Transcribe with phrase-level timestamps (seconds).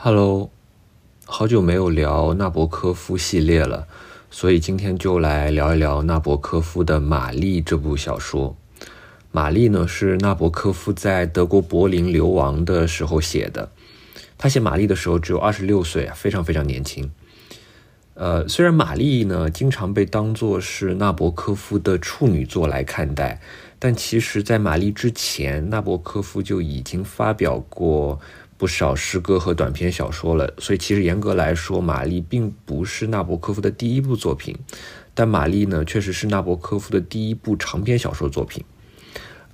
[0.00, 0.52] Hello，
[1.26, 3.88] 好久没有聊纳博科夫系列了，
[4.30, 8.56] 所以今天就来聊一聊纳博科夫的《玛丽》这部小说。
[9.32, 13.72] 《玛丽》呢是纳博科夫在德国柏林流亡的时候写的。
[14.38, 17.10] 他写《玛丽》的时候只有二十六岁，非常非常年轻。
[18.14, 23.40] 呃，虽然《玛丽》呢经常被当作是纳博科夫的处女作来看待，
[23.80, 28.20] 但其实，在《玛丽》之前，纳博科夫就已经发表过。
[28.58, 34.58] 不少诗歌和短篇小说了，所以其实严格来说，《玛丽》并不是纳博科夫的第一部作品，
[35.14, 38.64] 但《玛丽》呢，确实是纳博科夫的第一部长篇小说作品。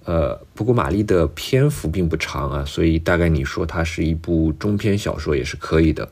[0.04, 6.10] 呃，不过《玛丽》的篇幅并不长啊，所以大概你说它是一部中篇小说也是可以的。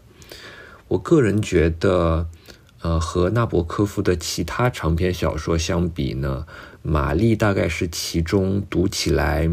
[0.88, 2.29] 我个人觉得，
[2.83, 6.45] 呃，和纳博科夫的其他长篇小说相比呢，
[6.83, 9.51] 《玛丽》大概是其中读起来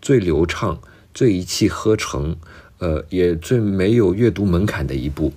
[0.00, 0.80] 最流畅、
[1.14, 2.36] 最一气呵成。
[2.82, 5.32] 呃，也最没有阅读门槛的一部。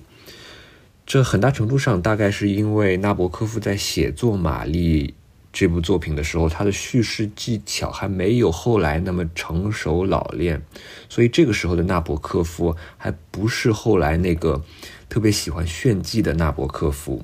[1.06, 5.06] 这很大程度上大概是因为纳博科夫在写作《玛丽》
[5.52, 10.60] 这部作品的时候，他的叙事技巧还没有后来那么成熟老练，
[11.08, 14.64] 所以这个时候的纳博科夫还不是后来那个
[15.08, 17.20] 特别喜欢炫技的纳博科夫。《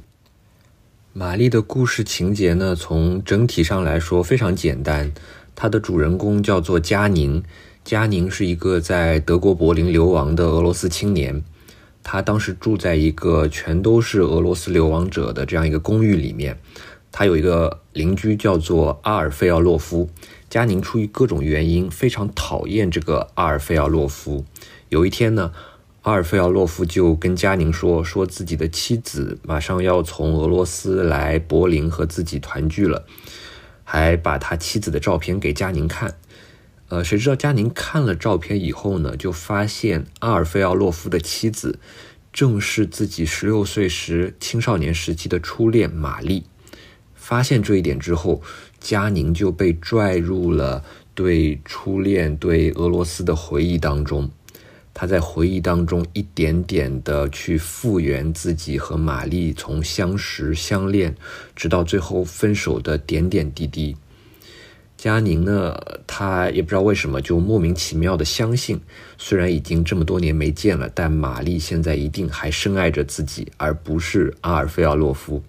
[1.13, 5.13] 玛丽》的故事情节呢，从整体上来说非常简单，
[5.57, 7.43] 它的主人公叫做佳宁。
[7.85, 11.43] 佳宁是一个在德国柏林流亡的俄罗斯青年，
[12.03, 16.59] 他当时住在一个全都是俄罗斯流亡者的这样一个公寓里面。
[17.11, 20.09] 他有一个邻居叫做阿尔费奥洛夫。
[20.49, 24.45] 佳宁出于各种原因非常讨厌这个阿尔费奥洛夫。
[24.89, 25.53] 有一天呢，
[26.03, 33.05] 阿尔费奥洛夫就跟佳宁说，说自己的妻子马上要从俄罗斯来柏林和自己团聚了，
[33.83, 36.15] 还把他妻子的照片给佳宁看。
[36.93, 41.79] 呃，谁知道佳宁看了照片以后呢，就发现阿尔费奥洛夫的妻子
[42.35, 46.45] 正是自己十六岁时青少年时期的初恋玛丽。
[47.15, 48.43] 发现这一点之后，
[48.79, 54.31] 佳宁就被拽入了对初恋、对俄罗斯的回忆当中。
[54.93, 61.17] 他在回忆当中一点点的去复原自己和玛丽从相识、相恋，
[61.57, 63.97] 直到最后分手的点点滴滴。
[65.03, 65.77] 佳宁呢，
[66.07, 68.81] 他也不知道为什么就莫名其妙的相信，
[69.19, 75.43] 虽然已经这么多年没见了，但玛丽现在一定还深爱着自己，而不是阿尔菲奥洛夫。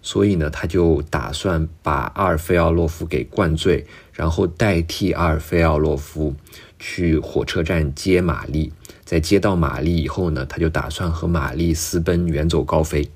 [0.00, 6.34] 所以呢，他就打算把阿尔菲奥洛夫给灌醉，然后代替阿尔菲奥洛夫
[6.78, 8.72] 去火车站接玛丽。
[9.04, 13.06] 在接到玛丽以后呢，他就打算和玛丽私奔，远走高飞。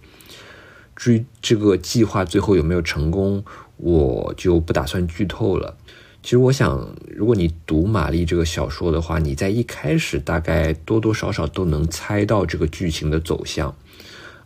[0.95, 3.43] 至于这个计划最后有没有成功？
[3.83, 5.77] 我就不打算剧透了。
[6.23, 13.75] 其实我想，如果你读《玛丽》这个小说的话，你在一开始大概多多少少都能猜到这个剧情的走向。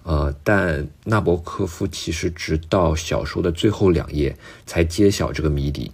[0.02, 5.92] 呃，但纳博科夫其实直到小说的最后两页才揭晓这个谜底。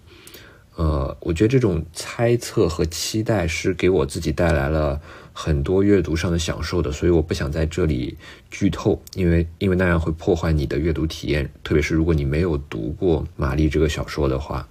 [0.77, 5.01] 呃，我觉得这种猜测和期待是给我自己带来了
[5.33, 8.17] 很多阅读上的享受的，所以我不想在这里
[8.51, 14.67] 剧透，因为因为那样会破坏你的阅读体验，特别是如果你没有读过《玛丽》这个小说的话。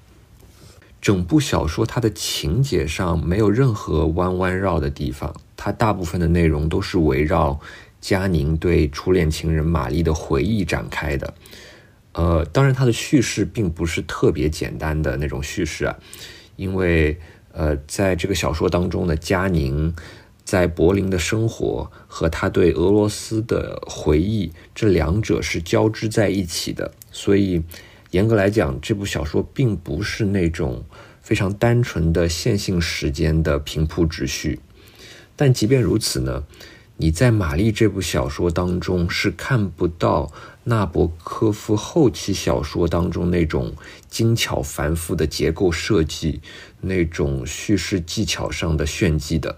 [1.01, 7.59] 整部小说它的情节上没有任何弯弯绕的地方，它大部分的内容都是围绕
[7.99, 11.33] 佳宁对初恋情人玛丽的回忆展开的。
[12.13, 15.97] 呃，当然，它的叙事并不是特别简单的那种叙事啊，
[16.55, 17.17] 因为
[17.51, 19.91] 呃，在这个小说当中呢，佳宁
[20.43, 27.63] 在柏林的生活和他对俄罗斯的回忆，这两者是交织在一起的，所以
[28.11, 30.83] 严格来讲，这部小说并不是那种
[31.21, 34.59] 非常单纯的线性时间的平铺直叙。
[35.35, 36.43] 但即便如此呢，
[36.97, 40.31] 你在《玛丽》这部小说当中是看不到。
[40.63, 43.73] 纳博科夫后期小说当中那种
[44.07, 46.39] 精巧繁复的结构设计，
[46.81, 49.57] 那种叙事技巧上的炫技的，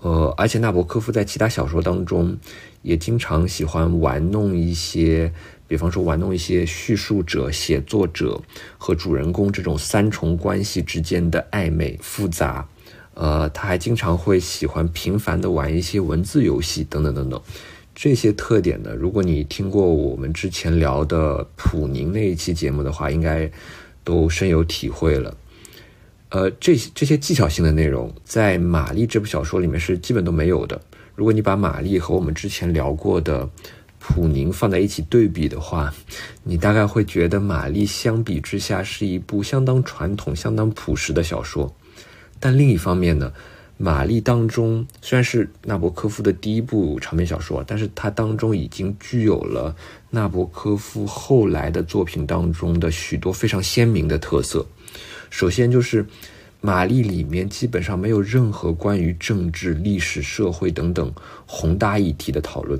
[0.00, 2.36] 呃，而且纳博科夫在其他小说当中
[2.82, 5.32] 也经常喜欢玩弄一些，
[5.68, 8.40] 比方说玩弄一些叙述者、写作者
[8.78, 12.66] 和主人公这种三重关系之间的暧昧复杂，
[13.12, 17.40] 呃，他还经常会喜欢频繁的玩一些文字游戏等等等等。
[17.94, 23.50] 这些特点呢，如果你听过我们之前聊的普宁那一期节目的话，应该
[24.02, 25.36] 都深有体会了。
[26.30, 30.80] 呃，这些这些技巧性的内容，在《玛丽》这部小说里面是基本都没有的。
[31.16, 33.48] 如果你把玛丽和我们之前聊过的
[33.98, 35.92] 普宁放在一起对比的话，
[36.44, 41.74] 你大概会觉得玛丽相比之下是一部相当传统、相当朴实的小说。
[42.38, 43.32] 但另一方面呢，
[43.76, 49.74] 玛丽》当中虽然是纳博科夫的第一部长篇小说，但是它当中已经具有了
[50.10, 54.64] 纳博科夫后来的作品当中的许多非常鲜明的特色。
[55.30, 56.04] 首先就是
[56.60, 61.10] 《玛丽》里面基本上没有任何关于政治、历史、社会等等
[61.46, 62.78] 宏大议题的讨论。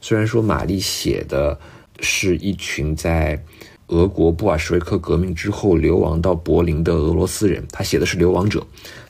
[0.00, 1.56] 虽然说玛丽写的
[2.00, 3.40] 是一群在
[3.88, 8.66] 俄国布尔什维克革命之后流亡到柏林的俄罗斯人，他写的是流亡者，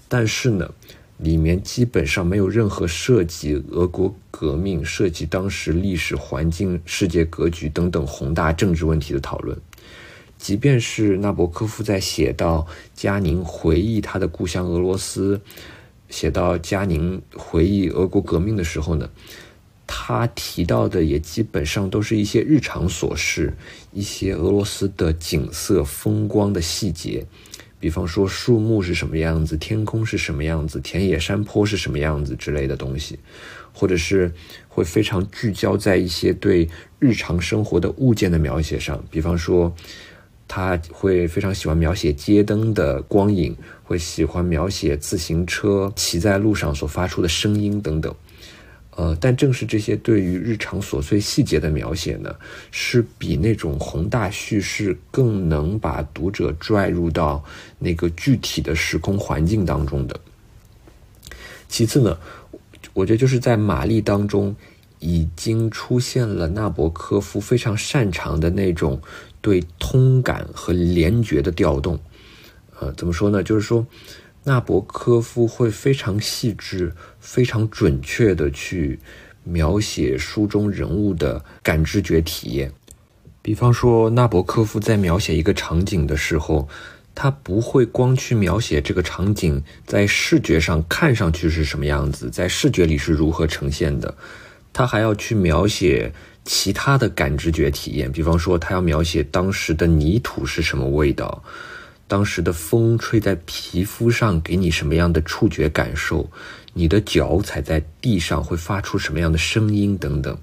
[0.09, 0.71] 但是呢，
[1.19, 9.57] 里面基本上没有任何涉及俄国革命、涉及当时历史环境、世界格局等等宏大政治问题的讨论。
[10.41, 15.39] 即便是纳博科夫在写到佳宁回忆他的故乡俄罗斯，
[16.09, 19.11] 写到佳宁回忆俄国革命的时候呢。
[19.93, 23.53] 他提到的也基本上都是一些日常琐事，
[23.93, 27.27] 一些俄罗斯的景色、风光的细节，
[27.81, 33.19] 比方说树木是什么样子，天空是什么样子，田野山坡是什么样子之类的东西，
[33.73, 34.33] 或者是
[34.69, 36.69] 会非常聚焦在一些对
[37.01, 39.75] 日常生活的物件的描写上，比方说
[40.53, 48.13] 他会非常喜欢描写街灯的光影，会喜欢描写自行车骑在路上所发出的声音等等。
[48.97, 52.35] 呃，但正是这些对于日常琐碎细节的描写呢，
[52.73, 57.45] 是比那种宏大叙事更能把读者拽入到
[57.79, 60.19] 那个具体的时空环境当中的。
[61.69, 62.19] 其次呢，
[62.93, 64.57] 我觉得就是在《玛丽》当中，
[64.99, 69.01] 已经出现了纳博科夫非常擅长的那种
[69.41, 71.99] 对通感和联觉的调动。
[72.79, 73.43] 呃，怎么说呢？
[73.43, 73.87] 就是说。
[74.43, 78.99] 纳博科夫会非常细致、非常准确的去
[79.45, 82.73] 描写书中人物的感知觉体验。
[83.43, 86.67] 比方说，纳博科夫在描写一个场景的时候，
[87.15, 94.17] 他不会光去描写这个场景在视觉上看上去是什么样子，在视觉里是如何呈现的，
[94.73, 96.13] 他还要去描写
[96.45, 98.11] 其他的感知觉体验。
[98.11, 101.43] 比方说，他要描写当时的泥土是什么味道。
[102.09, 106.29] 当时的风吹在皮肤上，给你什么样的触觉感受？
[106.73, 109.97] 你的脚踩在地上会发出什么样的声音？
[109.97, 110.37] 等等，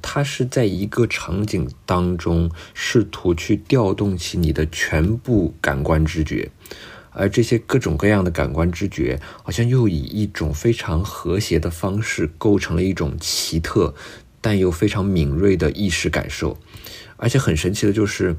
[0.00, 6.50] 他是在一个场景当中试图去调动起你的全部感官知觉，
[7.14, 13.94] 而这些各种各样的感官知觉，好像又以一种非常和谐的方式构成了一种奇特
[14.42, 16.58] 但又非常敏锐的意识感受，
[17.16, 18.36] 而且很神奇的就是。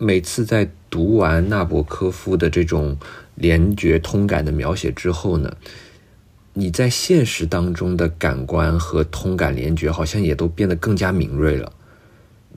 [0.00, 2.96] 每次在读完纳博科夫的这种
[3.34, 5.56] 联觉通感的描写之后呢，
[6.52, 11.72] 你在现实当中的感官和通感联觉好像也都变得更加敏锐了。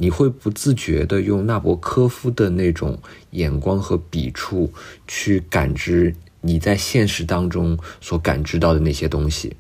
[0.01, 2.97] 你会不自觉的用纳博科夫的那种
[3.29, 4.73] 眼光和笔触
[5.07, 9.55] 去感知你在现实当中所感知到的那些东西。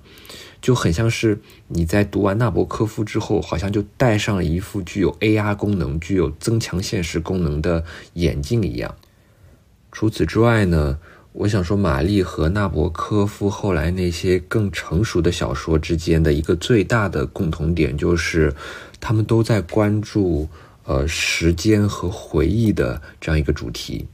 [0.59, 7.83] 就很像是你在读完纳博科夫之后，好像就戴上了一副具有 AR 功能、具有增强现实功能的
[8.13, 8.95] 眼镜一样。
[9.91, 10.97] 除此之外呢，
[11.33, 18.53] 我想说，玛丽和纳博科夫后来那些更成熟的小说之间的一个最大的共同点，就是
[19.01, 20.47] 他们都在关注
[20.85, 24.05] 呃时间和回忆的这样一个主题。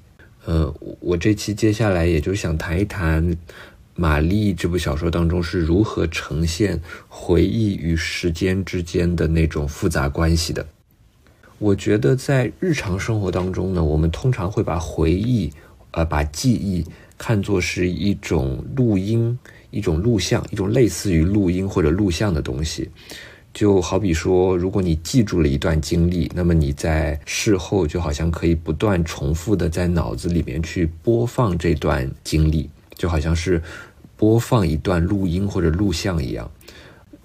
[0.45, 3.37] 呃，我这期接下来也就想谈一谈。
[3.99, 10.63] 《玛丽》这部小说当中是如何呈现回忆与时间之间的那种复杂关系的？
[11.57, 15.51] 我觉得在日常生活当中呢，我们通常会把回忆，
[15.89, 16.85] 呃，把记忆
[17.17, 19.35] 看作是一种录音、
[19.71, 22.87] 一种录像、一种类似于录音或者录像的东西。
[23.57, 33.59] 就好比说，如果你记住了一段经历，那么你在事后就好像可以不断重复的在脑子里面去播放这段经历，就好像是。
[34.15, 36.49] 播放一段录音或者录像一样，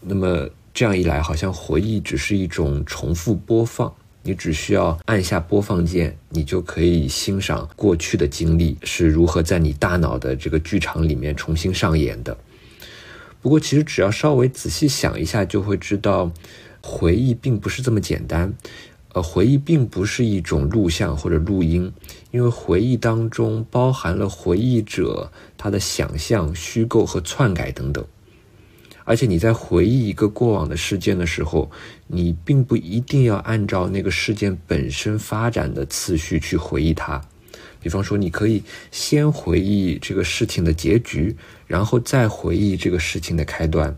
[0.03, 3.91] 那么这样一来，好像回忆只是一种重复播放，
[4.23, 12.37] 你只需要按下播放键，你就可以欣赏过去的经历是如何在你大脑的这个剧场里面重新上演的。
[13.43, 16.31] 不过，其实只要稍微仔细想一下，就会知道，
[16.81, 18.55] 回忆并不是这么简单。
[19.15, 21.93] 呃，回忆并不是一种录像或者录音，
[22.31, 28.03] 因为回忆当中包含了回忆者他的想象、虚构和篡改等等。
[29.05, 31.69] 而且你在回忆一个过往的事件的时候，
[32.07, 37.21] 你并不一定要按照那个事件本身发展的次序去回忆它。
[37.83, 41.35] 比方说，你可以先回忆这个事情的结局，
[41.67, 43.95] 然后再回忆这个事情的开端。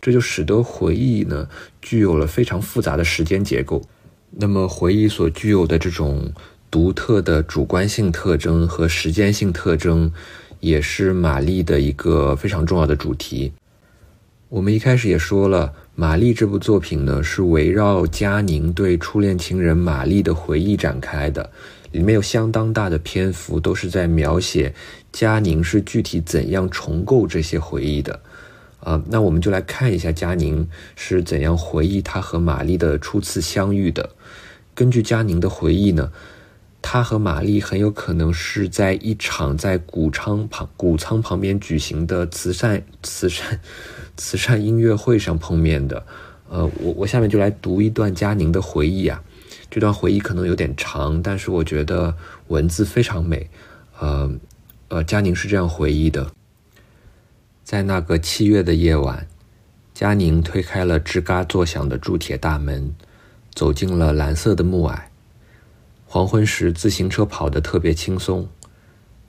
[0.00, 1.46] 这就使得回忆呢
[1.82, 3.82] 具有了非常复杂的时间结构。
[4.30, 6.32] 那么，回忆所具有的这种
[6.70, 10.10] 独特的主观性特征和时间性特征，
[10.60, 13.52] 也是玛丽的一个非常重要的主题。
[14.48, 21.50] 我们一开始也说了，《玛丽》这部作品呢是围绕佳宁对初恋情人玛丽的回忆展开的，
[21.92, 24.74] 里面有相当大的篇幅都是在描写
[25.12, 28.20] 佳宁是具体怎样重构这些回忆的。
[28.80, 34.10] 啊，那我们就来看一下佳宁是怎样回忆他和玛丽的初次相遇的。
[34.74, 36.10] 根据佳宁的回忆呢。
[36.82, 43.60] 他和玛丽很有可能是在一场在谷仓旁谷仓旁边举行的慈善慈善
[44.16, 46.02] 慈善音乐会上碰面的。
[46.48, 49.22] 呃，我我下面就来读一段佳宁的回忆啊。
[49.70, 52.16] 这段回忆可能有点长，但是我觉得
[52.48, 53.48] 文字非常美。
[54.00, 54.28] 呃
[54.88, 56.32] 呃，佳宁是这样回忆的：
[57.62, 59.28] 在那个七月的夜晚，
[59.94, 62.92] 佳宁推开了吱嘎作响的铸铁大门，
[63.54, 64.98] 走进了蓝色的暮霭。
[66.06, 68.48] 黄昏时，自行车跑得特别轻松，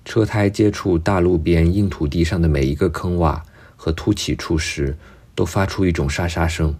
[0.04, 3.42] 车胎接触大路边硬土地上的每一个坑洼
[3.76, 4.98] 和凸起处时，
[5.36, 6.74] 都发出一种沙沙声。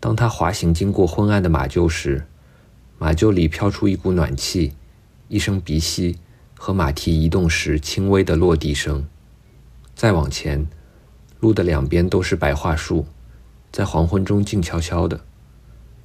[0.00, 2.24] 当他滑行经过昏暗的马厩时，
[2.98, 4.72] 马厩里飘出一股暖气，
[5.28, 6.16] 一声鼻息
[6.56, 9.06] 和马蹄移动时轻微的落地声。
[9.94, 10.66] 再往前，
[11.40, 13.06] 路的两边都是白桦树，
[13.70, 15.20] 在黄昏中静悄悄的，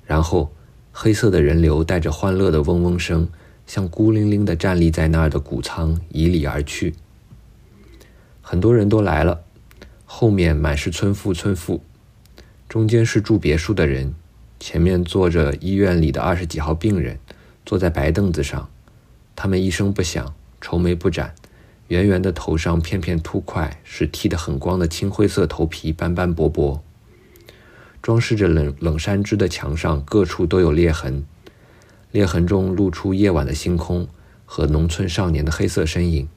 [0.05, 0.51] 然后。
[0.93, 3.29] 黑色的人流带着欢乐的嗡嗡声，
[3.65, 6.95] 向孤零零地站立在那儿的谷仓迤逦而去。
[8.41, 9.45] 很多人都来了，
[10.03, 11.81] 后面满是村妇村妇，
[12.67, 14.13] 中间是住别墅的人，
[14.61, 17.17] 前面坐着医院里的二十几号病人，
[17.65, 18.69] 坐在白凳子上，
[19.35, 21.33] 他们一声不响，愁眉不展，
[21.87, 26.83] 圆圆的头上片片秃块使剃得很光的青灰色头皮斑斑驳驳。
[28.03, 31.25] 装饰着冷冷杉枝的墙上，各处都有裂痕，
[32.11, 34.07] 裂痕中露出夜晚的星空
[34.45, 36.29] 和农村少年的黑色身影。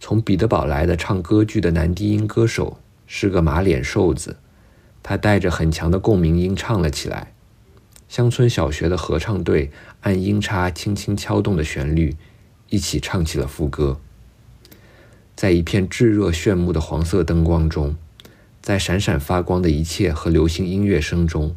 [0.00, 4.38] 从彼得堡来的唱歌剧的男低音歌手是个马脸瘦子，
[5.02, 7.32] 他带着很强的共鸣音唱了起来。
[8.08, 9.70] 乡村小学的合唱队
[10.02, 12.16] 按音叉轻轻敲动的旋律，
[12.68, 13.98] 一起唱起了副歌。
[15.34, 17.96] 在一片炙热炫目的黄色灯光中。
[18.60, 21.56] 在闪闪发光的一切和流行音乐声中，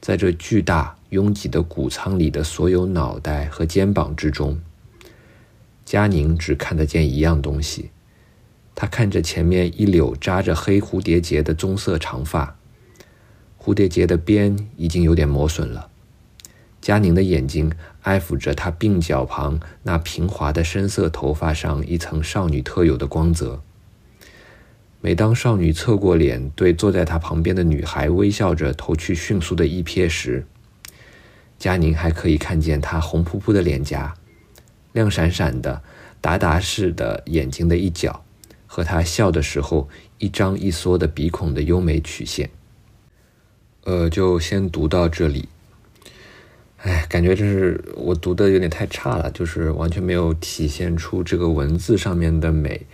[0.00, 4.60] 在这巨大拥挤的谷仓里的所有脑袋和肩膀之中，
[5.84, 7.90] 佳宁只看得见一样东西。
[8.76, 12.55] 他看着前面一绺扎着黑蝴蝶结的棕色长发，
[13.66, 15.90] 蝴蝶结的边已经有点磨损了。
[16.80, 23.60] 佳宁的眼睛爱抚着她鬓角旁那平滑的深色头发上一层少女特有的光泽。
[25.00, 30.46] 每当少女侧过脸对坐在她旁边的女孩微笑着投去迅速的一瞥时，
[31.58, 34.14] 佳宁还可以看见她红扑扑的脸颊、
[34.92, 35.82] 亮闪闪的
[36.20, 38.22] 达达式的眼睛的一角，
[38.68, 42.48] 和她笑的时候一张一缩的鼻孔的优美曲线。
[43.86, 45.48] 呃，就先读到这里。
[46.78, 52.84] 哎，感觉这是我读的有点太差了，就是完全没有体现出这个文字上面的美。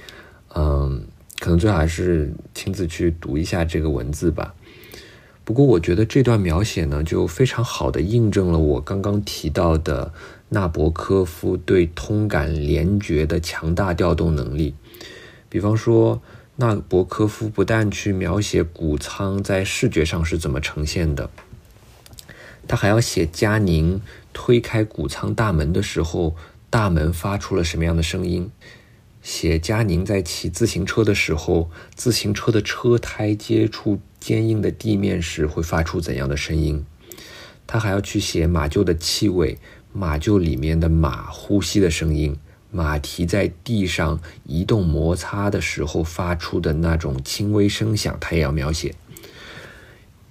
[0.54, 1.06] 嗯。
[1.40, 4.54] 可能最好还是亲自去读一下这个文字吧。
[5.42, 10.12] 不过，我觉得这段描写呢，就非常好的印证了我刚刚提到的
[10.50, 14.76] 纳博科夫对通感联觉的强大调动能力。
[15.48, 16.22] 比方说，
[16.56, 21.30] 纳博科夫不但去描写谷仓在视觉上是怎么呈现的，
[22.68, 24.00] 他还要写佳宁
[24.34, 26.36] 推开谷仓大门的时候，
[26.68, 28.50] 大门发出了什么样的声音。
[29.22, 36.84] 写佳宁在骑自行车的时候，自行车的车胎接触坚硬的地面时会发出怎样的声音？
[37.66, 39.58] 他还要去写马厩的气味，
[39.92, 42.36] 马厩里面的马呼吸的声音，
[42.72, 48.94] 马蹄在地上移动摩擦的时候发出的那种轻微声响，他也要描写。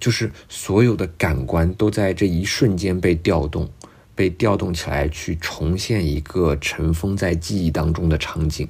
[0.00, 3.70] 就是所有的感官都在这一瞬间被调动，
[4.16, 8.68] 被调动起来，去重现一个尘封在记忆当中的场景。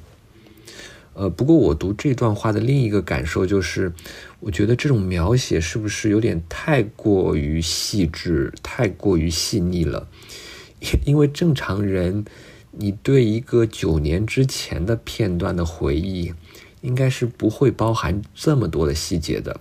[1.15, 3.93] 呃，不过我读这段话的另一个感受就是，
[4.41, 10.09] 我觉得这种描写是不是有点太过于细致、太过于细腻了？
[11.07, 12.25] 因为正常人，
[12.73, 16.35] 你对一个九年之前的片段的回忆，
[16.81, 19.61] 应该是不会包含这么多的细节的。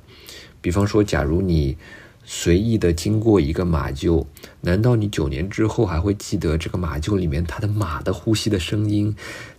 [0.60, 1.78] 比方说，假如你。
[2.24, 4.26] 随意的经过一个马厩，
[4.62, 9.14] 难道你九年之后还会记得这个马厩里面它的马的呼吸的声音，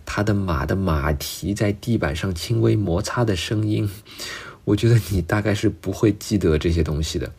[0.05, 3.87] 它的马的马蹄在地板上轻微摩擦的声音？
[4.63, 7.31] 我觉得你大概是不会记得这些东西的，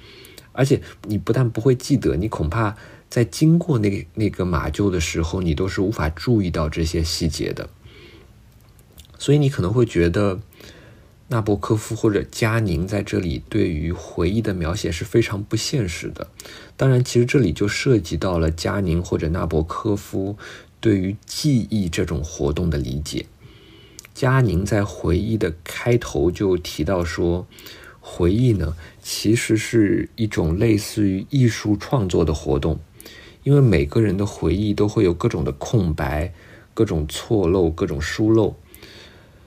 [0.52, 2.76] 而且你不但不会记得，你恐怕
[3.08, 7.68] 在经过那个那个马厩的时候，你都是无法注意到这些细节的。
[9.18, 10.40] 所以你可能会觉得
[11.28, 16.28] 纳博科夫或者佳宁在这里对于回忆的描写是非常不现实的。
[16.76, 20.36] 当然，其实这里就涉及到了佳宁或者纳博科夫
[20.80, 23.24] 对于记忆这种活动的理解。
[24.12, 27.46] 佳宁在回忆的开头就提到说，
[28.00, 32.78] 回忆呢其实是一种类似于艺术创作的活动，
[33.44, 36.32] 因为每个人的回忆都会有各种的空白、
[36.74, 38.56] 各种错漏、各种疏漏，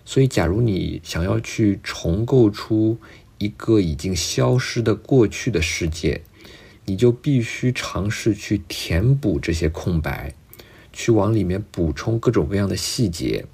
[0.06, 2.98] 所以假如你想要去重构出
[3.38, 6.22] 一个已经消失的过去的世界，
[6.86, 10.34] 你就必须尝试去填补这些空白，
[10.94, 13.46] 去往里面补充各种各样的细节。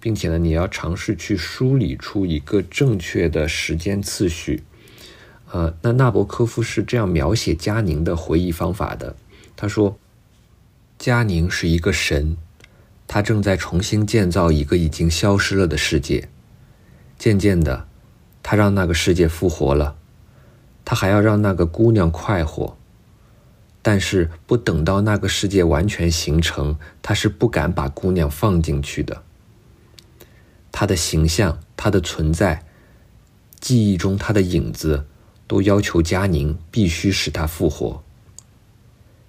[0.00, 4.62] 并且呢，你要尝试去梳理出一个正确的时间次序。
[5.50, 9.16] 呃，那纳博科夫是这样描写佳宁的回忆方法的。
[9.56, 9.98] 他说
[10.98, 12.36] ：“佳宁是一个神，
[13.06, 16.28] 他正在重新建造一个已经消失了的世界。
[17.18, 17.86] 渐渐的，
[18.42, 19.96] 他让那个世界复活了。
[20.84, 22.76] 他还要让那个姑娘快活，
[23.80, 29.22] 但是不等到那个世界完全形成，他是不敢把姑娘放进去的。”
[30.72, 32.66] 他的形象，他的存在，
[33.60, 35.06] 记忆中他的影子，
[35.46, 38.02] 都要求佳宁必须使他复活。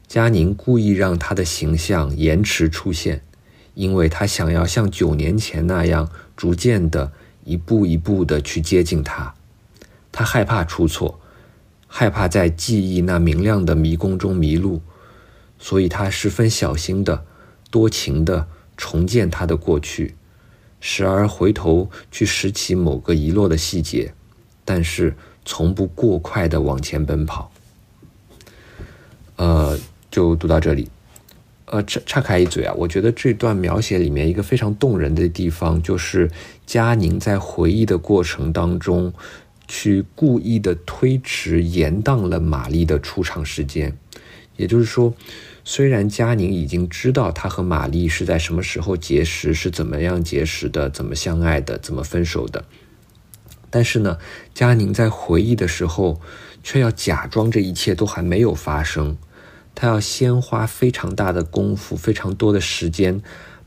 [0.07, 3.21] 佳宁故意让他的形象延迟出现，
[3.73, 7.11] 因为他想要像九年前那样，逐渐的
[7.43, 9.33] 一步一步的去接近他。
[10.11, 11.19] 他害怕出错，
[11.87, 14.81] 害怕在记忆那明亮的迷宫中迷路，
[15.59, 17.25] 所以他十分小心的、
[17.69, 18.47] 多情的
[18.77, 20.15] 重建他的过去。
[20.79, 24.13] 时而回头去拾起某个遗落的细节，
[24.63, 27.51] 但是从不过快的往前奔跑。
[29.37, 29.77] 呃，
[30.15, 30.87] 就读到这里。
[31.65, 36.31] 呃，岔岔开一嘴啊，我觉得这段描写里面一个非常动人的地方，就是
[36.65, 39.11] 佳宁在回忆的过程当中，
[39.67, 43.97] 去故意的推迟延宕了玛丽的出场时间，
[44.55, 45.13] 也就是说。
[45.67, 52.63] 虽然佳宁已经知道他和玛丽是在什么时候结识，是怎么样结识的，怎么相爱的，怎么分手的，
[53.71, 54.19] 但是呢，
[54.53, 56.21] 佳宁在回忆的时候，
[56.61, 59.17] 却要假装这一切都还没有发生。
[59.75, 63.21] 他要先花非常大的功夫，非常多的时间，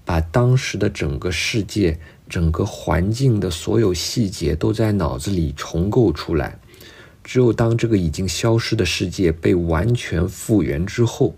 [0.07, 6.59] 把当时的整个世界、整个环境的所有细节都在脑子里重构出来。
[7.23, 11.35] 只有当这个已经消失的世界被完全复原之后，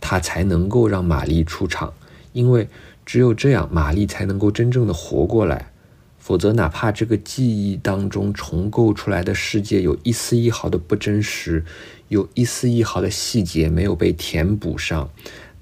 [0.00, 1.94] 他才能够让玛丽出场，
[2.32, 2.68] 因为
[3.06, 5.70] 只有这样，玛丽才能够真正的活过来。
[6.18, 11.64] 否则，哪怕这个记忆当中重构出来的世界有一丝一毫的不真实，
[12.12, 15.08] 有一丝一毫的细节没有被填补上，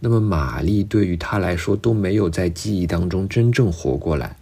[0.01, 4.37] 那么玛丽对于他来说都没有在记忆当中真正活过来。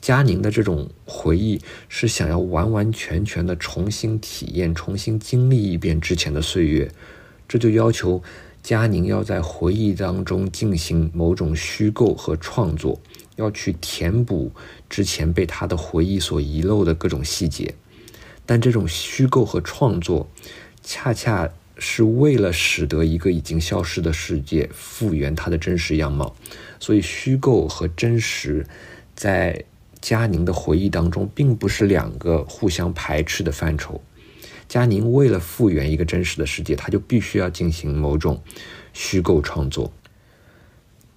[0.00, 1.60] 佳宁的这种回忆
[1.90, 6.90] 是想要完完全全的重新体验、重新经历一遍之前的岁月，
[7.46, 8.22] 这就要求。
[8.62, 12.98] 佳宁要在回忆当中进行某种虚构和创作，
[13.36, 14.50] 要去填补
[14.88, 17.74] 之前被他的回忆所遗漏的各种细节，
[18.46, 20.28] 但这种虚构和创作，
[20.90, 21.46] 恰恰
[21.76, 26.34] 是为了使得一个已经消失的世界复原它的真实样貌，
[26.80, 28.66] 所以虚构和真实，
[29.14, 29.62] 在
[30.00, 34.00] 佳宁的回忆当中，并不是两个互相排斥的范畴。
[34.66, 38.42] 佳宁为了复原一个真实的世界，他就必须要进行某种
[38.94, 39.92] 虚构创作。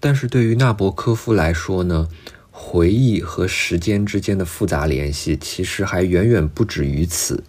[0.02, 2.10] 但是对于纳博科夫来说呢，
[2.52, 7.42] 回忆和时间之间的复杂联系其实还远远不止于此。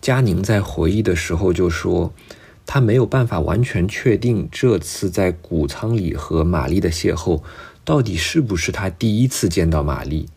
[0.00, 2.12] 佳宁在回忆的时候就说，
[2.64, 7.42] 他没有办法完全确定这次在谷仓里和玛丽的邂逅，
[7.84, 10.28] 到底是不是他第一次见到玛丽。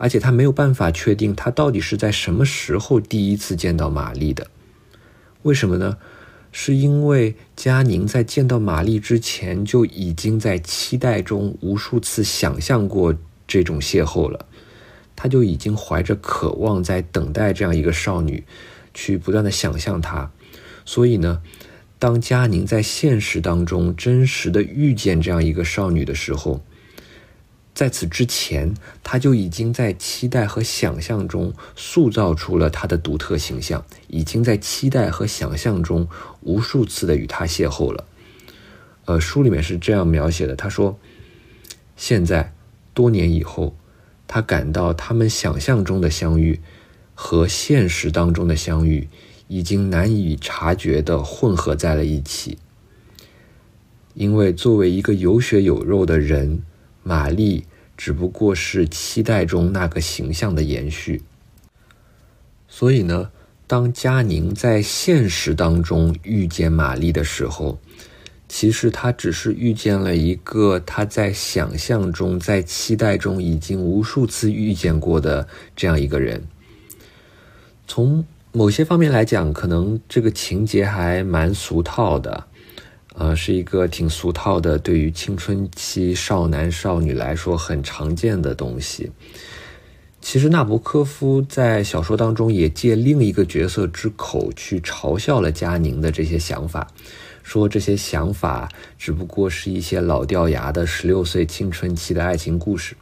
[0.00, 4.46] 而且他没有办法确定他到底是在什么时候第一次见到玛丽的，
[5.42, 5.98] 为什么呢？
[6.52, 13.14] 是因为佳宁在见到玛丽之前就已经在期待中无数次想象过
[13.46, 14.46] 这种邂逅了，
[15.14, 18.44] 他就已经怀着渴望在等待这样一个少女，
[18.98, 20.28] 去不断的想象她。
[20.84, 21.40] 所以呢，
[22.00, 26.60] 当佳宁在现实当中真实的遇见这样一个少女的时候。
[27.74, 36.08] 在此之前，他就已经在期待和想象中塑造出了他的独特形象，已经在期待和想象中
[36.40, 38.04] 无数次的与他邂逅了。
[39.04, 40.98] 呃，书里面是这样描写的：他说，
[41.96, 42.52] 现在
[42.94, 43.76] 多年以后，
[44.26, 46.60] 他感到他们想象中的相遇
[47.20, 49.08] 和现实当中的相遇
[49.48, 52.56] 已经难以察觉的混合在了一起，
[54.14, 56.62] 因为作为一个有血有肉的人。
[57.02, 57.64] 玛丽
[57.96, 61.22] 只不过是期待中那个形象的延续。
[62.68, 63.30] 所以呢，
[63.66, 67.78] 当佳宁在现实当中遇见玛丽的时候，
[68.46, 76.40] 其实他只是遇见了一个他在想象中、在期待中已经无数次遇见过的这样一个人。
[77.88, 78.22] 从
[78.52, 82.44] 某些方面来讲，可能这个情节还蛮俗套的，
[83.14, 89.10] 呃，是一个挺俗套的，对于青春期少男少女来说很常见的东西。
[90.20, 96.86] 其实纳博科夫在小说当中也借另一个角色之口去嘲笑了佳宁的这些想法。
[97.42, 102.94] 说这些想法只不过是一些老掉牙的十六岁青春期的爱情故事，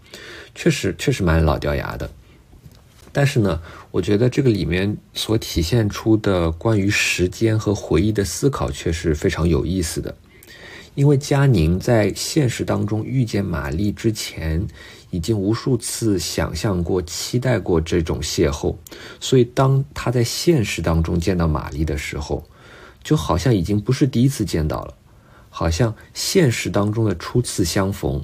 [0.55, 2.09] 确实确实蛮老掉牙的。
[3.13, 3.61] 但是呢，
[3.97, 10.15] 我觉得这个里面所体现出的关于时间和回忆的思考却是非常有意思的。
[10.95, 14.63] 因为佳宁在现实当中遇见玛丽之前，
[15.11, 18.77] 已经无数次想象过、期待过这种邂逅，
[19.19, 22.45] 所以当他在现实当中见到玛丽的时候，
[23.03, 24.95] 就好像已经不是第一次见到了，
[25.49, 28.23] 好像现实当中的初次相逢，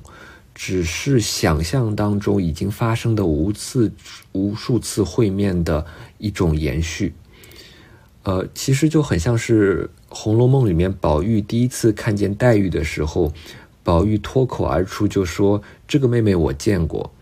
[0.65, 3.93] 只是想象当中已经发生的无次、
[4.31, 5.85] 无数次会面的
[6.19, 7.15] 一种延续。
[8.23, 13.33] 呃，其实就很像是《红楼梦》里面宝玉第一次看见黛玉的时候，
[13.83, 17.13] 宝玉脱口而出就说：“这个妹妹我见过。”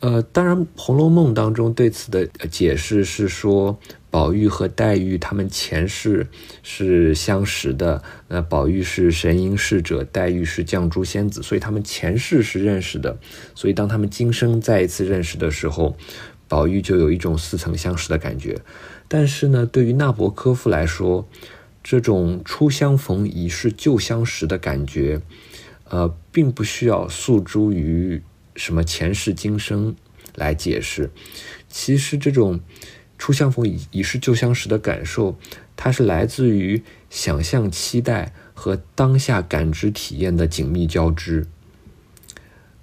[0.00, 3.76] 呃，当然，《红楼梦》当中对此的解释是说，
[4.10, 6.28] 宝玉和黛玉他们前世
[6.62, 8.00] 是相识的。
[8.28, 13.18] 那宝玉是神瑛侍者，黛玉是绛珠仙子，所以他们前世是认识的。
[13.56, 15.96] 所以当他们今生再一次认识的时候，
[16.46, 18.60] 宝玉就有一种似曾相识的感觉。
[19.08, 21.28] 但是呢，对于纳博科夫来说，
[21.82, 25.20] 这种初相逢已是旧相识的感觉，
[25.88, 28.22] 呃，并不需要诉诸于。
[28.58, 29.94] 什么前世今生
[30.34, 31.10] 来解释？
[31.68, 32.60] 其实这种
[33.16, 35.38] 初相逢已已是旧相识的感受，
[35.76, 41.46] 它是来自于想象、期待和当下感知体验的紧密交织。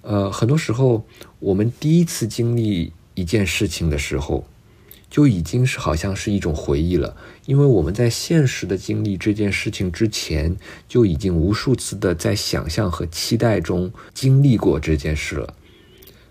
[0.00, 1.06] 呃，很多时候
[1.40, 4.46] 我们第一次经历一件事情的时候，
[5.10, 10.56] 就已经是好像是一种回忆了，因为我们在现实的经历这件事情之前，
[10.88, 15.54] 就已经无数次的在想象和期待中经历过这件事了。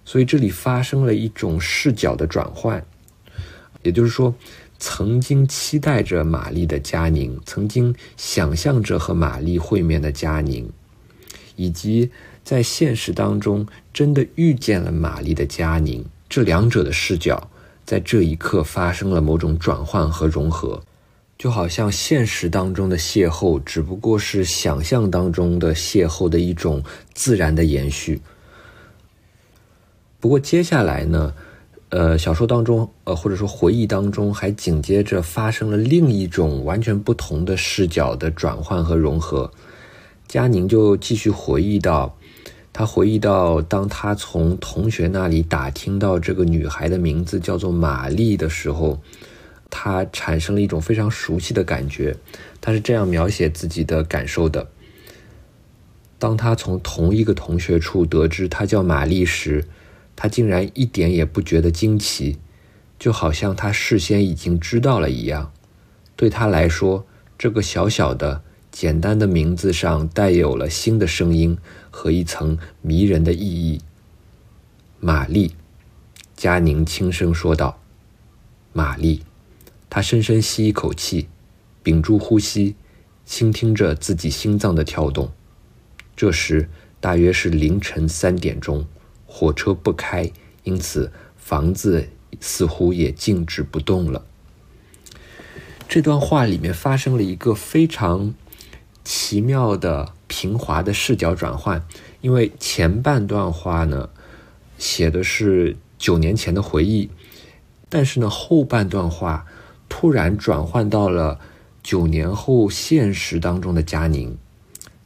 [0.05, 2.85] 所以这里发生了一种视角的转换，
[3.81, 4.33] 也就是说，
[4.77, 10.69] 曾经期待着玛丽的佳宁，曾经想象着和玛丽会面的佳宁，
[11.55, 12.11] 以及
[12.43, 17.49] 在现实当中真的遇见了玛丽的佳宁，这两者的视角
[17.83, 20.83] 在这一刻发生了某种转换和融合，
[21.37, 28.21] 就好像现实当中的邂逅只不过是想象当中的邂逅的一种自然的延续。
[30.25, 31.35] 不过接下来呢，
[31.89, 39.51] 呃，小说当中，呃，或者说回忆当中，还紧接着发生了另一种完全不同的视角的转换和融合。
[40.27, 42.17] 佳宁就继续回忆到，
[42.73, 48.99] 他回忆到，当他从同学那里打听到这个女孩的名字叫做玛丽的时候，
[49.69, 52.17] 他产生了一种非常熟悉的感觉。
[52.59, 54.67] 他是这样描写自己的感受的：
[56.17, 59.63] 当他从同一个同学处得知她叫玛丽时。
[60.15, 62.37] 他竟然一点也不觉得惊奇，
[62.97, 65.51] 就好像他事先已经知道了一样。
[66.15, 67.05] 对他来说，
[67.37, 71.57] 这个小小的、简单的名字上带有了新的声音
[71.91, 73.81] 和一层迷人的意义。
[74.99, 75.53] 玛丽，
[76.35, 77.81] 佳宁轻声说道
[78.71, 79.23] ：“玛丽。”
[79.89, 81.27] 他深深吸一口气，
[81.83, 82.75] 屏住呼吸，
[83.25, 85.31] 倾听着自己心脏的跳动。
[86.15, 88.85] 这时大约是凌晨三点钟。
[89.37, 90.31] 火车不开，
[90.63, 92.07] 因此房子
[92.39, 94.23] 似乎也静止不动了。
[95.89, 98.33] 这段话里面发生了一个非常
[99.03, 101.85] 奇妙的平滑的视角转换，
[102.21, 104.09] 因为前半段话呢
[104.77, 107.09] 写的是九年前的回忆，
[107.89, 109.45] 但是呢后半段话
[109.89, 111.41] 突然转换到了
[111.83, 114.37] 九年后现实当中的佳宁。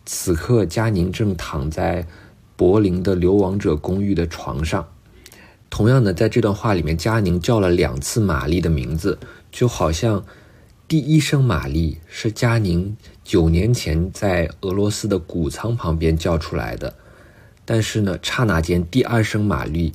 [0.05, 2.05] 此刻，佳宁正躺在。
[2.59, 4.85] 柏林的流亡者公寓的床上，
[5.69, 9.17] 同样的，在这段话里面，佳宁叫了两次玛丽的名字，
[9.49, 10.25] 就好像
[10.85, 16.93] 第一声玛丽是佳宁九年前在俄罗斯的谷仓旁边叫出来的，
[17.63, 19.93] 但是呢，刹那间第二声玛丽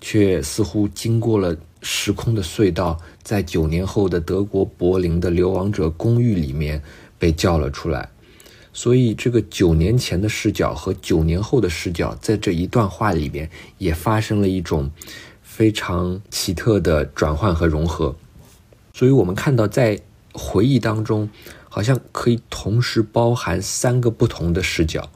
[0.00, 6.82] 却似乎经过了时空的隧道，在九年后的德国柏林的流亡者公寓里面
[7.20, 8.08] 被叫了出来。
[8.72, 14.90] 所以这个九年前的视角和九年后的视角，在这一段话里边也发生了一种
[15.42, 18.14] 非常奇特的转换和融合。
[18.94, 20.00] 所以我们看到，在
[20.32, 21.28] 回忆当中，
[21.68, 25.10] 好像可以同时包含三个不同的视角。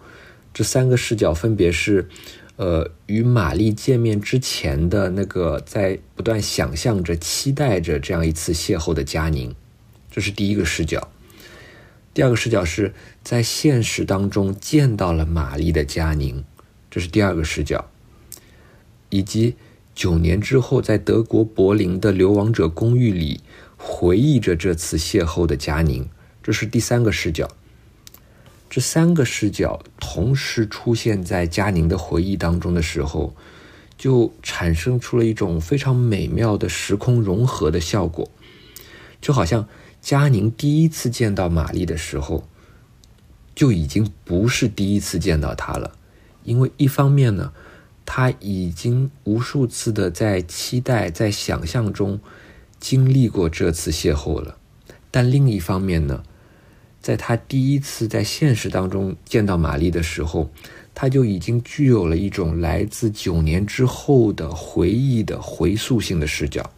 [0.52, 2.08] 这三个视角分别是：
[2.56, 9.54] 呃，与玛丽见面之前的那个在不断想象着、期待着这样一次邂逅的佳宁，
[10.10, 11.08] 这是第一个视角。
[12.12, 16.44] 第二个视角是在现实当中见到了玛丽的佳宁，
[16.90, 17.82] 这是第二个视角，
[19.08, 19.56] 以及
[19.94, 23.40] 九年之后在德国柏林的流亡者公寓里
[23.78, 26.06] 回忆着这次邂逅的佳宁，
[26.42, 27.50] 这是第三个视角。
[28.68, 33.34] 这三个视角同时出现在佳宁的回忆当中的时候，
[33.96, 38.30] 就产生出了一种非常美妙的时空融合的效果，
[39.22, 39.66] 就好像。
[40.02, 42.46] 佳宁第一次见到玛丽的时候，
[43.54, 45.92] 就已经不是第一次见到他了，
[46.42, 47.52] 因为一方面呢，
[48.04, 52.20] 他已经无数次的在期待、在想象中
[52.80, 54.56] 经历过这次邂逅了，
[55.10, 56.22] 但另一方面呢，
[57.00, 60.50] 在他第一次在现实当中见到玛丽的时候，
[60.94, 66.70] 他就已经具有了一种来自九年之后的回忆的回溯性的视角。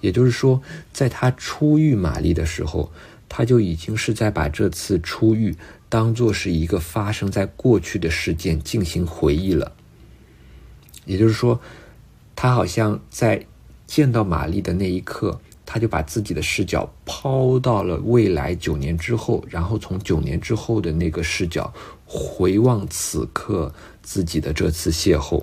[0.00, 2.92] 也就是说，在他初遇玛丽的时候，
[3.28, 5.56] 他就已经是在把这次初遇
[5.88, 9.72] 当做是一个发生在过去的事件进行回忆了。
[11.04, 11.60] 也就是说，
[12.36, 13.46] 他好像在
[13.86, 21.72] 见到玛丽的那一刻，他就把自己的视角抛到了未来九年之后，然后从九年之后的那个视角
[22.04, 23.72] 回望此刻
[24.02, 25.42] 自己的这次邂逅。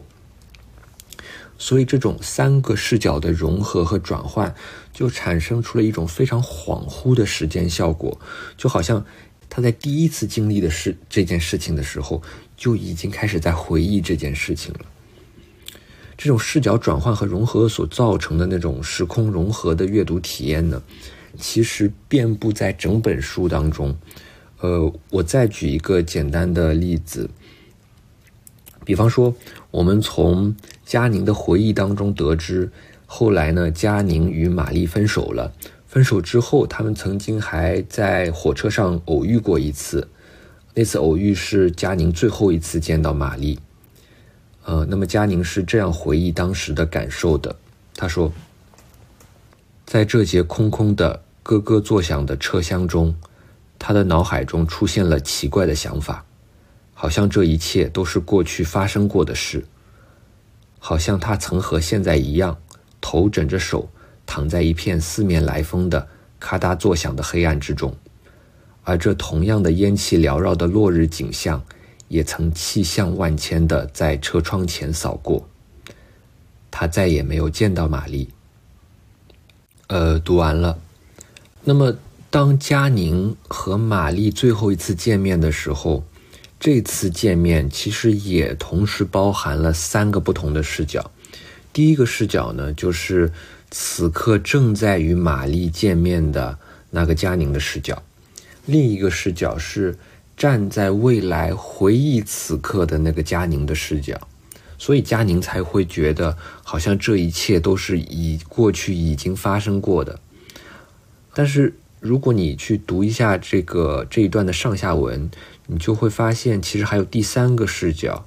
[1.57, 4.53] 所以，这种三个视角的融合和转换，
[4.91, 8.19] 就产生出了一种非常恍惚的时间效果，
[8.57, 9.05] 就好像
[9.55, 12.21] 他在第一次经历的事这件事情的时候，
[12.57, 14.81] 就已经开始在回忆这件事情了。
[16.17, 20.83] 这种视角转换和融合所造成的那种时空融合的阅读体验呢，
[21.39, 23.95] 其实遍布在整本书当中。
[24.59, 27.29] 呃，我再举一个简单的例子。
[28.83, 29.33] 比方说，
[29.71, 30.53] 我们从
[30.85, 32.69] 佳宁的回忆当中得知，
[33.05, 35.53] 后来呢，佳宁与玛丽分手了。
[35.95, 40.05] 分手之后，他们曾经还在火车上偶遇过一次。
[40.73, 43.57] 那次偶遇是佳宁最后一次见到玛丽。
[44.65, 47.55] 呃，那么佳宁是这样回忆当时的感受的。
[47.95, 48.29] 他说
[49.87, 53.15] ：“在这节空空的、咯咯作响的车厢中，
[53.79, 56.25] 他的脑海中出现了奇怪的想法。”
[56.93, 59.63] 好像这一切都是过去发生过的事，
[60.77, 62.57] 好像他曾和现在一样，
[62.99, 63.87] 头枕着手，
[64.25, 66.07] 躺在一片四面来风的
[66.39, 67.95] 咔嗒作响的黑暗之中，
[68.83, 71.63] 而这同样的烟气缭绕的落日景象，
[72.07, 75.47] 也曾气象万千的在车窗前扫过。
[76.71, 78.29] 他再也没有见到玛丽。
[79.87, 80.77] 呃，读完了。
[81.63, 81.95] 那么，
[82.29, 86.03] 当佳宁和玛丽最后一次见面的时候。
[86.57, 91.11] 这次见面其实也同时包含了三个不同的视角。
[91.73, 93.31] 第一个视角呢，就是
[93.77, 96.57] 此刻正在与玛丽见面的
[96.91, 98.01] 那个佳宁的视角；
[98.65, 99.97] 另一个视角是
[100.37, 104.29] 站在未来回忆此刻的那个佳宁的视角。
[104.77, 110.21] 所以佳宁才会觉得好像这一切都是已过去已经发生过的。
[111.33, 115.29] 但是如果你去读一下这个这一段的上下文，
[115.67, 118.25] 你就会发现，其实还有第三个视角，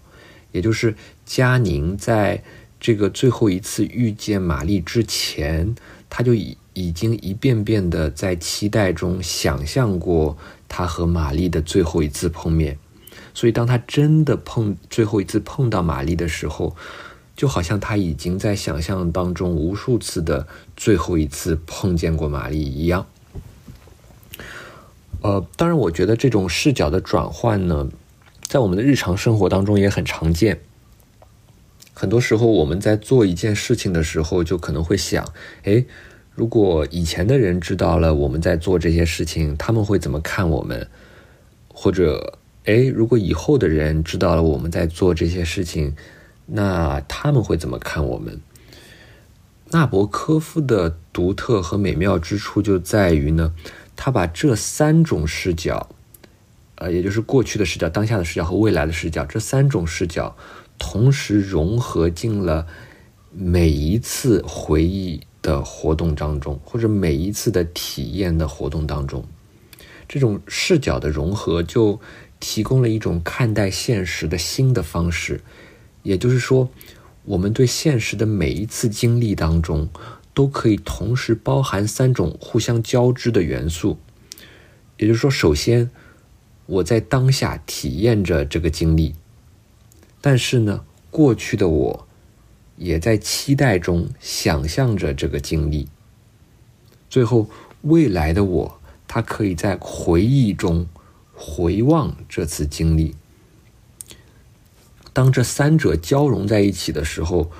[0.53, 2.45] 也就是佳宁在
[2.81, 5.75] 这个最后一次遇见玛丽之前，
[6.09, 10.39] 他就已已经一遍遍的在期待中想象过
[10.69, 12.79] 他和玛丽的最后一次碰面。
[13.35, 16.75] 所以，当他真的碰最后一次碰到玛丽的时候，
[17.37, 23.07] 就好像他已经在想象当中无数次的最后一次碰见过玛丽一样。
[25.21, 27.89] 呃，当然，我觉得这种视角的转换呢，
[28.47, 30.61] 在我们的日常生活当中也很常见。
[32.01, 35.27] 很多时候，我们在做一件事情的时候，就可能会想：
[35.65, 35.85] 哎，
[36.33, 40.89] 如果以前的人知道了我们在做这些事情，他们会怎么看我们？
[41.67, 45.97] 或者，哎，如果以后的人知道了我们在做这些事情，
[46.47, 48.41] 那他们会怎么看我们？
[49.71, 53.53] 纳博科夫的独特和美妙之处就在于呢。
[53.97, 55.89] 他把这三种视角，
[56.77, 60.37] 呃，也就是过去的视角、当下的视角和未来的视角，这三种视角
[60.79, 62.67] 同时融合进了
[63.33, 69.25] 每一次回忆的活动当中，或者每一次的体验的活动当中。
[70.09, 72.01] 这种视角的融合，就
[72.41, 75.41] 提供了一种看待现实的新的方式。
[76.03, 76.71] 也就是说，
[77.25, 79.89] 我们对现实的每一次经历当中，
[80.33, 83.99] 都可以同时包含三种互相交织的元素。
[84.97, 85.91] 也就是说，首先，
[86.65, 89.15] 我在当下体验着这个经历，
[90.21, 92.09] 但是呢，过去的我
[92.77, 95.89] 也在期待中想象着这个经历。
[97.09, 97.49] 最后，
[97.83, 100.87] 未来的我，他可以在回忆中
[101.35, 103.15] 回望这次经历。
[105.13, 107.51] 当这三者交融在一起的时候，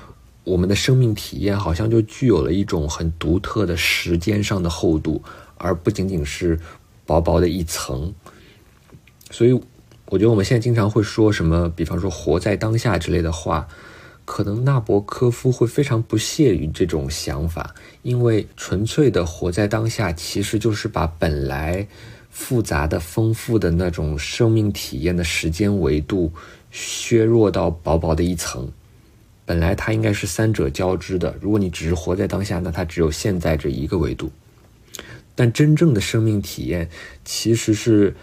[0.43, 5.21] 我们的生命体验好像就具有了一种很独特的时间上的厚度，
[5.57, 6.59] 而不仅仅是。
[7.05, 8.13] 薄薄的一层，
[9.31, 9.59] 所以
[10.11, 13.67] 我觉得我们现在经常会说什么，比方说“活在当下”之类的话，
[14.25, 21.87] 可能纳博科夫会非常不屑于这种想法，因为纯粹的活在当下，其实就是把本来
[22.31, 26.33] 复杂的、丰富的那种生命体验的时间维度
[26.71, 28.67] 削弱到薄薄的一层。
[29.45, 34.31] 本来它应该是三者交织的，如果你只是活在当下，那它只有现在这一个维度。
[35.35, 36.89] 但真正的生命体验
[37.23, 38.15] 其实是，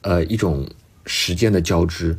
[0.00, 0.66] 呃，一种
[1.06, 2.16] 时间的交织，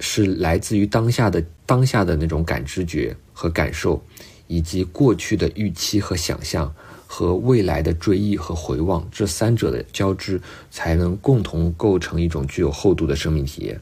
[0.00, 4.02] 是来自于当下的当下的那种感知觉和感受，
[4.46, 6.72] 以及过去的预期和想象，
[7.06, 13.80] 和未来的追忆和回望，这三者的交织，才能共同构成一种具有厚度的生命体验。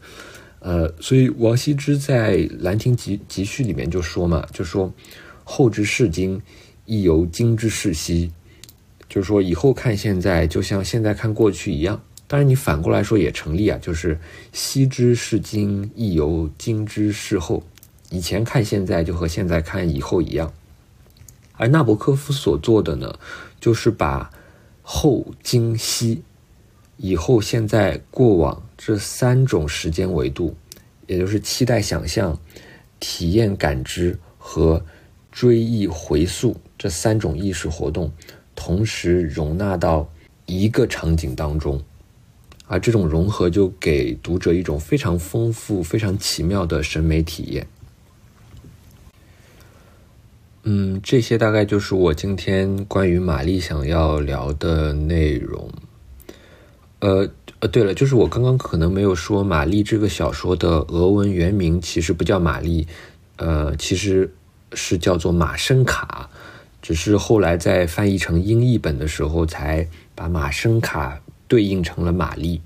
[0.61, 4.93] 呃，所以王羲之在《兰亭集集序》里面就说嘛，就说
[5.45, 6.41] 后之视今，
[6.87, 8.33] 亦犹今之视昔。
[9.09, 12.03] 就是说，以后看现在，就像现在看过去一样。
[12.29, 14.19] 当然，你反过来说也成立啊，就是
[14.53, 17.63] 昔之视今，亦犹今之视后。
[18.11, 20.53] 以前看现在，就和现在看以后一样。
[21.53, 23.19] 而纳博科夫所做的呢，
[23.61, 24.31] 就是把
[24.83, 26.23] 后、今、昔、
[26.97, 30.57] 以后、现在、过往这三种时间维度，
[31.07, 32.39] 也就是期待、想象、
[33.01, 34.85] 体验、感知和
[35.33, 38.11] 追忆、回溯这三种意识活动。
[38.55, 40.09] 同时容纳到
[40.47, 41.83] 一个场景当中，
[42.67, 47.67] 而这种融合就给读者一种非常丰富、非常奇妙的审美体验。
[50.65, 55.71] 嗯，这些大概就是我今天关于玛丽想要聊的内容。
[56.99, 57.29] 呃
[57.61, 62.87] 呃，对了，就是我刚刚可能没有说，玛丽这个小说的俄文原名其实不叫玛丽，
[63.37, 64.35] 呃，其实
[64.73, 66.29] 是叫做马申卡。
[66.83, 72.61] 只是后来在翻译成英译本的时候，才把马声卡对应成了玛丽。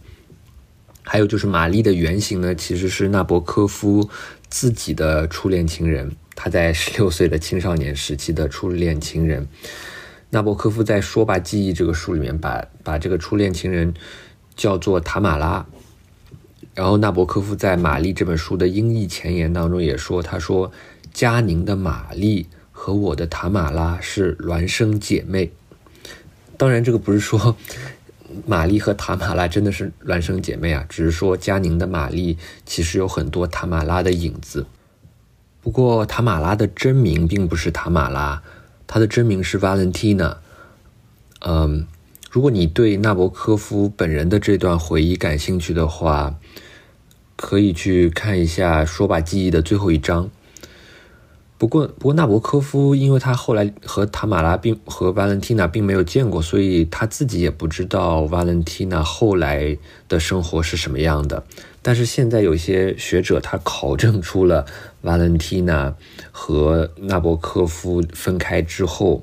[1.03, 4.09] 还有就是玛丽的原型呢，其实是纳博科夫
[4.49, 9.47] 自己的初恋情人，他在十六岁的青少年时期的初恋情人。
[10.31, 13.93] 纳博科夫在《说吧记忆》这个书里面，把把这个初恋情人
[14.55, 15.67] 叫做塔玛拉。
[16.75, 20.71] 然后纳博科夫在《玛丽》这本书的英译前言当中也说，他说
[21.13, 22.47] ：“佳宁的玛丽。”
[22.83, 25.51] 和我的塔玛拉是孪生姐妹，
[26.57, 27.55] 当然这个不是说
[28.47, 34.67] 玛丽和塔玛拉真的是孪生姐妹啊，只是说佳宁的玛丽其实有很多塔玛拉的影子。
[35.61, 38.43] 不过塔玛拉的真名并不是塔玛拉，
[38.87, 40.37] 她的真名是 Valentina。
[41.41, 41.87] 嗯，
[42.31, 46.35] 如果你对纳博科夫本人的这段回忆感兴趣的话，
[47.37, 50.31] 可以去看一下《说吧记忆》的最后一章。
[51.61, 59.77] 不过，不过纳博科夫，因为他后来和塔玛拉并和瓦伦蒂娜并没有见过，所以他自己也不知道瓦伦蒂娜后来
[60.09, 61.45] 的生活是什么样的。
[61.83, 64.65] 但是现在有些学者他考证出了
[65.03, 65.95] 瓦伦蒂娜
[66.33, 69.23] 和纳博科夫分开之后，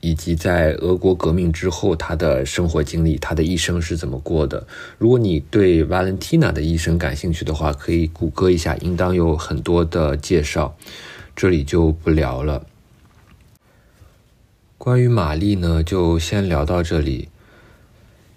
[0.00, 4.66] 以及在俄国革命之后他的生活经历，他的一生是怎么过的。
[4.96, 10.74] 如果你对瓦伦蒂娜的一生感兴趣的话，可以谷歌一下，应当有很多的介绍。
[11.38, 12.66] 这里就不聊了。
[14.76, 17.28] 关于玛丽呢，就先聊到这里。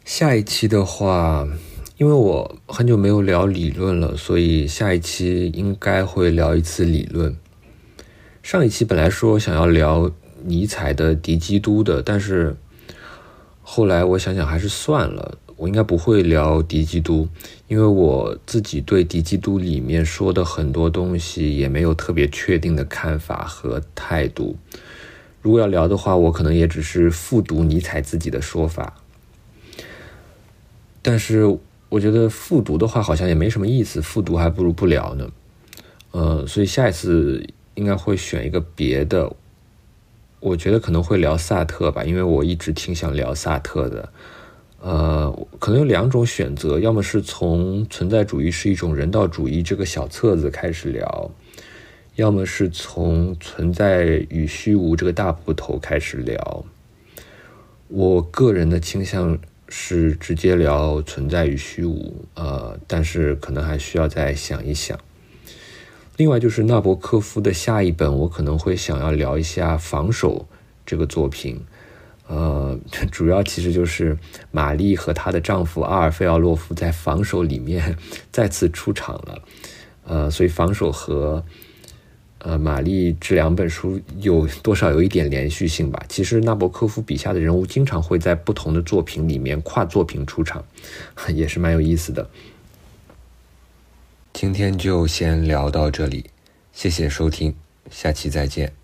[0.05, 1.47] 下一期的话，
[1.97, 7.35] 因为我很久没有聊理论了，所以下一期应该会聊一次理论。
[8.43, 10.11] 上一期本来说想要聊
[10.43, 12.55] 尼采的《敌基督》的，但是
[13.63, 15.39] 后来我想想还是算了。
[15.61, 17.29] 我应该不会聊《敌基督》，
[17.67, 24.57] 因为我自己对《敌基督》里面说的很多东西也没有特别确定的看法和态度。
[25.39, 29.03] 如果要聊的话，我可能也只是复读尼采自己的说法。
[31.03, 31.59] 但是
[31.89, 35.29] 我觉得复读的话好像也没什么意思，复读还不如不聊呢。
[36.09, 39.31] 呃，所以下一次应该会选一个别的。
[40.39, 44.11] 我觉得可能会聊萨特吧，因为我一直挺想聊萨特的。
[44.81, 51.31] 呃，可能有两种选择，要么是从存在主义是一种人道主义这个小册子开始聊，
[52.15, 56.65] 要么是从存在与虚无这个大部头开始聊。
[57.89, 59.37] 我个人的倾向
[59.69, 64.99] 是直接聊存在与虚无，呃，但是可能还需要再想一想。
[66.17, 70.47] 另外就是纳博科夫的下一本，我可能会想要聊一下防守
[70.85, 71.61] 这个作品。
[72.33, 72.79] 呃，
[73.11, 74.17] 主要其实就是
[74.51, 77.97] 玛丽和她的丈夫阿尔费奥洛夫在防守里面
[78.31, 79.41] 再次出场了，
[80.05, 81.43] 呃，所以防守和
[82.37, 86.01] 呃玛丽这两本书有多少有一点连续性吧。
[86.07, 90.63] 其实纳博科夫笔下的人物经常会在不同的作品里面跨作品出场，
[91.35, 92.29] 也是蛮有意思的。
[94.31, 96.29] 今天就先聊到这里，
[96.71, 97.53] 谢谢收听，
[97.89, 98.80] 下期再见。